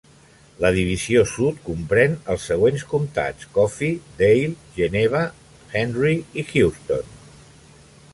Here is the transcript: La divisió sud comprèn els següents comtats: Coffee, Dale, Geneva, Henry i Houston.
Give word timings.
La 0.63 0.69
divisió 0.75 1.19
sud 1.31 1.57
comprèn 1.65 2.15
els 2.35 2.47
següents 2.51 2.85
comtats: 2.93 3.49
Coffee, 3.57 3.99
Dale, 4.23 4.49
Geneva, 4.79 5.21
Henry 5.83 6.15
i 6.43 6.47
Houston. 6.55 7.13